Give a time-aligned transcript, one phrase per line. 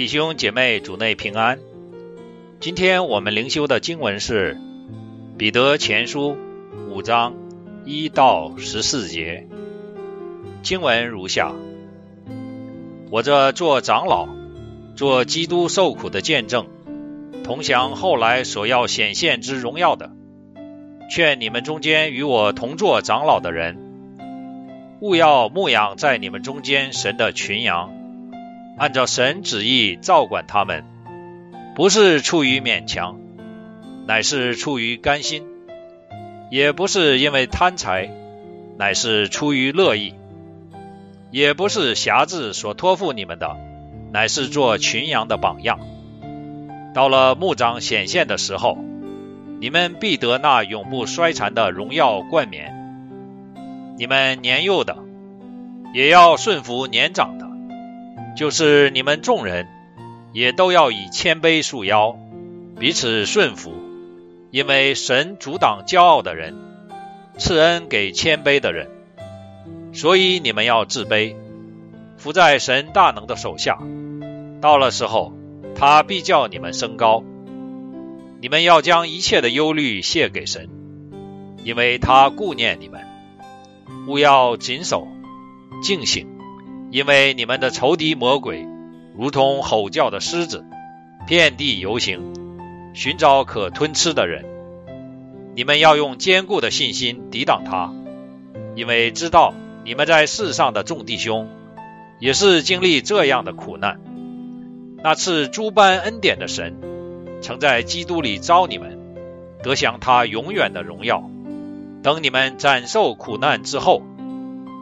[0.00, 1.58] 弟兄姐妹，主内平安。
[2.58, 4.56] 今天我们灵修的经文是
[5.36, 6.38] 《彼得前书》
[6.90, 7.34] 五章
[7.84, 9.46] 一到十四节。
[10.62, 11.52] 经文如下：
[13.10, 14.26] 我这做长老、
[14.96, 16.66] 做基督受苦的见证，
[17.44, 20.10] 同享后来所要显现之荣耀的，
[21.10, 23.76] 劝你们中间与我同做长老的人，
[25.02, 27.99] 勿要牧养在你们中间神的群羊。
[28.80, 30.86] 按照神旨意照管他们，
[31.76, 33.20] 不是出于勉强，
[34.06, 35.42] 乃是出于甘心；
[36.50, 38.08] 也不是因为贪财，
[38.78, 40.14] 乃是出于乐意；
[41.30, 43.54] 也不是辖制所托付你们的，
[44.12, 45.78] 乃是做群羊的榜样。
[46.94, 48.78] 到了牧长显现的时候，
[49.60, 52.74] 你们必得那永不衰残的荣耀冠冕。
[53.98, 54.96] 你们年幼的，
[55.92, 57.49] 也要顺服年长的。
[58.40, 59.68] 就是你们众人
[60.32, 62.16] 也都要以谦卑束腰，
[62.78, 63.74] 彼此顺服，
[64.50, 66.56] 因为神阻挡骄傲的人，
[67.36, 68.88] 赐恩给谦卑的人。
[69.92, 71.36] 所以你们要自卑，
[72.16, 73.78] 伏在神大能的手下。
[74.62, 75.34] 到了时候，
[75.74, 77.22] 他必叫你们升高。
[78.40, 80.70] 你们要将一切的忧虑卸给神，
[81.62, 83.02] 因为他顾念你们。
[84.08, 85.06] 勿要谨守，
[85.82, 86.39] 静醒。
[86.90, 88.66] 因为你们的仇敌魔鬼，
[89.16, 90.64] 如同吼叫的狮子，
[91.26, 92.34] 遍地游行，
[92.94, 94.44] 寻找可吞吃的人。
[95.54, 97.92] 你们要用坚固的信心抵挡他，
[98.74, 101.48] 因为知道你们在世上的众弟兄，
[102.18, 104.00] 也是经历这样的苦难。
[105.02, 106.76] 那次诸般恩典的神，
[107.40, 108.98] 曾在基督里招你们，
[109.62, 111.30] 得享他永远的荣耀。
[112.02, 114.02] 等你们斩受苦难之后，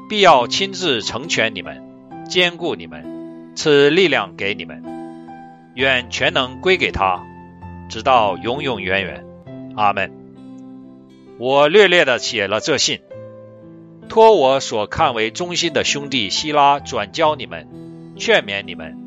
[0.08, 1.87] 必要亲自成全你们。
[2.28, 4.82] 兼顾你们，赐力量给你们，
[5.74, 7.24] 愿全能归给他，
[7.88, 9.24] 直到永永远远。
[9.76, 10.12] 阿门。
[11.38, 13.00] 我略略的写了这信，
[14.10, 17.66] 托我所看为忠心的兄弟希拉转交你们，
[18.16, 18.98] 劝勉你们，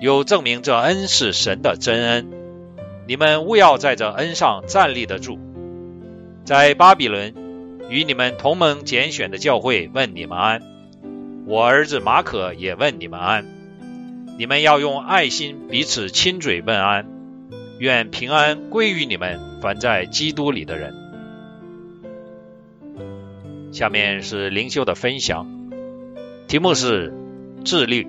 [0.00, 2.28] 有证明这恩是神的真恩。
[3.06, 5.38] 你们务要在这恩上站立得住。
[6.44, 7.34] 在巴比伦
[7.88, 10.73] 与你们同盟拣选的教会问你们安。
[11.46, 13.44] 我儿子马可也问你们安，
[14.38, 17.06] 你们要用爱心彼此亲嘴问安，
[17.78, 20.94] 愿平安归于你们凡在基督里的人。
[23.72, 25.46] 下面是灵修的分享，
[26.48, 27.12] 题目是
[27.66, 28.06] 自律。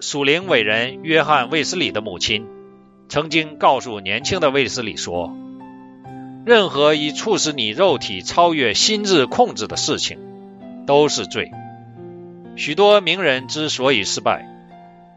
[0.00, 2.44] 属灵伟人约翰卫斯理的母亲
[3.08, 5.32] 曾经告诉年轻的卫斯理说
[6.44, 10.18] ：“任何以促使你肉体超越心智控制的事情。”
[10.86, 11.50] 都是罪。
[12.56, 14.46] 许多名人之所以失败，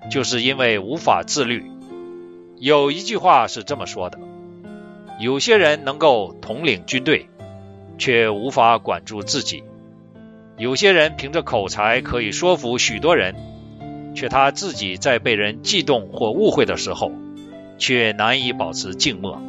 [0.10, 1.70] 就是因为无法自律。
[2.58, 4.18] 有一句话是这么说的：
[5.20, 7.28] 有些人能够统领军队，
[7.98, 9.64] 却无法管住自己；
[10.58, 13.36] 有些人凭着口才可以说服许多人，
[14.16, 17.12] 却他自己在被人激动或误会的时候，
[17.78, 19.42] 却难以保持静默。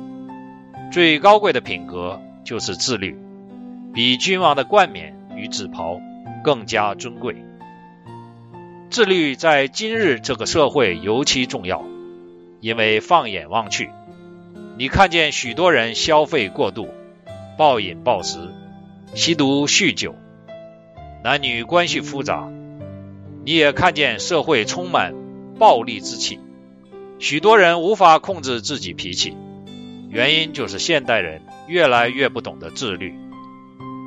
[0.91, 3.17] 最高贵的品格就是自律，
[3.95, 5.15] 比君王的冠冕。
[5.37, 6.01] 与紫袍
[6.43, 7.37] 更加尊贵。
[8.89, 11.85] 自律在今日这个社会尤其重要，
[12.61, 13.91] 因为放眼望去，
[14.79, 16.89] 你看见许多人消费过度、
[17.59, 18.39] 暴饮暴食、
[19.15, 20.15] 吸毒酗酒，
[21.25, 22.49] 男女关系复杂；
[23.45, 25.15] 你也看见社会充满
[25.59, 26.39] 暴力之气，
[27.19, 29.37] 许多人无法控制自己脾气，
[30.09, 33.15] 原因就是现代人越来越不懂得自律。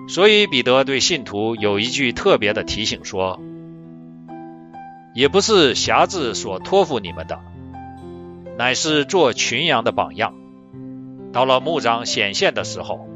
[0.09, 3.39] 所以，彼得对信徒有一句特别的提醒说
[5.13, 7.39] ：“也不是辖制所托付你们的，
[8.57, 10.33] 乃是做群羊的榜样。
[11.31, 13.07] 到了牧长显现的时候，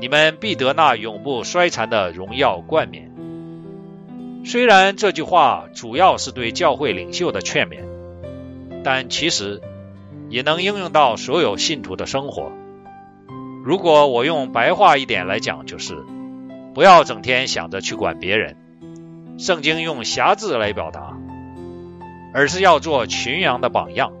[0.00, 3.12] 你们必得那永不衰残的荣耀冠冕。”
[4.44, 7.84] 虽然这句话主要是对教会领袖的劝勉，
[8.82, 9.62] 但其实
[10.28, 12.50] 也能应用到所有信徒的生活。
[13.62, 16.04] 如果我用白话一点来讲，就是
[16.74, 18.56] 不要整天想着去管别人。
[19.38, 21.18] 圣经用辖制来表达，
[22.34, 24.12] 而是要做群羊的榜样，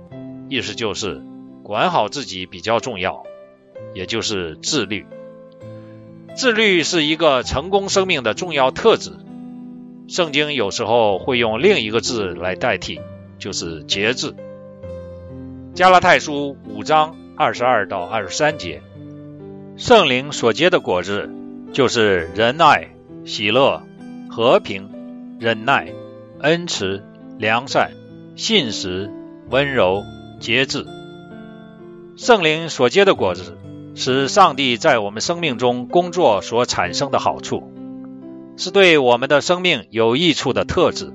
[0.48, 1.22] 意思就是
[1.62, 3.22] 管好自己比较重要，
[3.94, 5.06] 也就是自律。
[6.34, 9.12] 自律是一个成功生命的重要特质。
[10.08, 13.00] 圣经有时候会用另一个字来代替，
[13.38, 14.34] 就是节制。
[15.74, 18.82] 加拉太书五章二十二到二十三节。
[19.80, 21.30] 圣灵所结的果子，
[21.72, 22.90] 就是仁爱、
[23.24, 23.82] 喜乐、
[24.28, 24.90] 和平、
[25.40, 25.88] 忍耐、
[26.40, 27.02] 恩慈、
[27.38, 27.92] 良善、
[28.36, 29.10] 信实、
[29.48, 30.04] 温柔、
[30.38, 30.86] 节制。
[32.18, 33.56] 圣灵所结的果子，
[33.94, 37.72] 是上帝在我们生命中工作所产生的好处，
[38.58, 41.10] 是对我们的生命有益处的特质。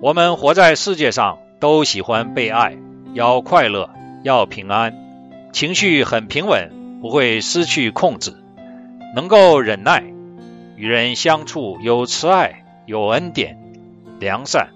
[0.00, 2.78] 我们活在世界上，都喜欢被爱，
[3.14, 3.90] 要快乐，
[4.22, 4.94] 要平安，
[5.52, 6.70] 情绪很平稳，
[7.04, 8.32] 不会失去控制，
[9.14, 10.02] 能够忍耐，
[10.74, 13.58] 与人相处有慈爱，有恩典，
[14.18, 14.68] 良善，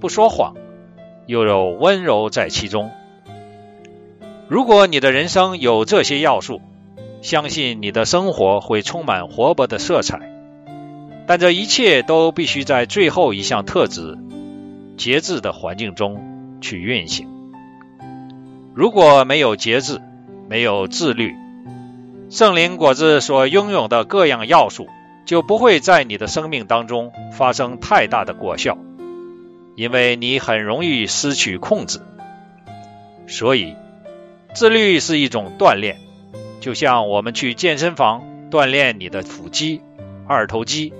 [0.00, 0.54] 不说谎，
[1.26, 2.90] 又有温柔在其中。
[4.48, 6.62] 如果你的人生有这些要素，
[7.20, 10.20] 相信你的生活会充满活泼的色彩。
[11.26, 14.16] 但这一切都必须在最后一项特质——
[14.96, 17.28] 节制的环境中去运行。
[18.72, 20.00] 如果没有节制，
[20.48, 21.34] 没有自律，
[22.30, 24.88] 圣灵果子所拥有的各样要素
[25.26, 28.78] 就不会在你的生命当中发生太大的果效，
[29.74, 32.00] 因为你很容易失去控制。
[33.26, 33.74] 所以。
[34.54, 35.98] 自律是一种锻炼，
[36.60, 39.82] 就像我们去健身房锻炼你的腹肌、
[40.26, 40.94] 二头肌，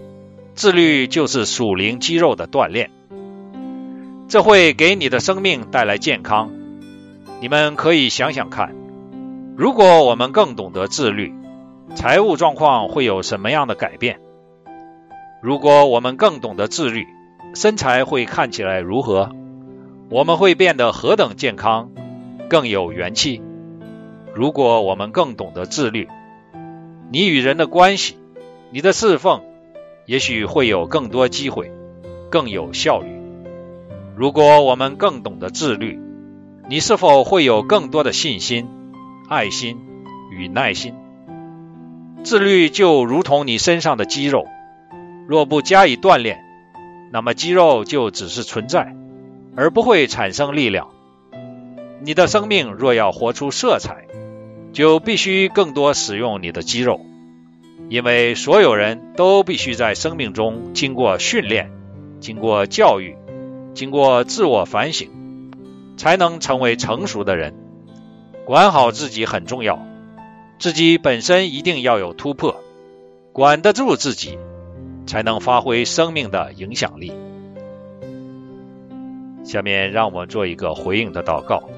[0.55, 2.91] 自律就是属灵肌肉的锻炼，
[4.29, 6.53] 这会给你的生命带来健康。
[7.41, 8.75] 你们可以想想看，
[9.59, 11.35] 如果我们更懂得自律，
[11.97, 14.21] 财务状况会有什么样的改变？
[15.43, 17.09] 如果我们更懂得自律，
[17.57, 19.33] 身材会看起来如何？
[20.11, 21.91] 我们会变得何等健康？
[22.49, 23.43] 更有元气。
[24.33, 26.07] 如果我们更懂得自律，
[27.11, 28.17] 你与人的关系，
[28.71, 29.43] 你的侍奉，
[30.07, 31.73] 也许会有更多机会，
[32.31, 33.09] 更有效率。
[34.15, 35.99] 如果我们更懂得自律，
[36.69, 38.69] 你是否会有更多的信心、
[39.29, 39.77] 爱心
[40.31, 40.95] 与耐心？
[42.25, 44.47] 自律就如同你身上的肌肉，
[45.29, 46.43] 若不加以锻炼，
[47.13, 48.97] 那么肌肉就只是存在，
[49.55, 50.89] 而不会产生力量。
[52.03, 54.07] 你的生命若要活出色彩，
[54.73, 57.03] 就必须更多使用你的肌肉，
[57.91, 61.71] 因为所有人都必须在生命中经过训练、
[62.19, 63.15] 经过教育、
[63.75, 65.11] 经过自我反省，
[65.99, 67.68] 才能成为成熟的人。
[68.49, 69.87] 管好自己很重要，
[70.59, 72.57] 自己本身一定要有突破，
[73.35, 74.39] 管得住自己，
[75.07, 77.13] 才能发挥生命的影响力。
[79.45, 81.69] 下面让我们做一个回应的祷告。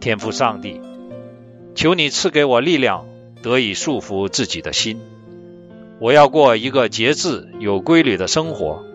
[0.00, 0.80] 天赋上帝，
[1.74, 3.04] 求你赐给我力量，
[3.42, 5.02] 得以束缚自己的心。
[6.00, 8.86] 我要过一个节制、有规律的生活，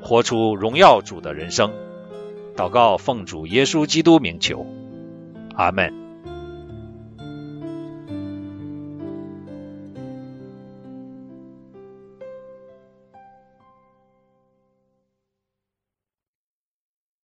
[0.00, 1.72] 活出荣耀主的人生。
[2.60, 4.66] 祷告，奉主耶稣基督名求，
[5.54, 5.99] 阿门。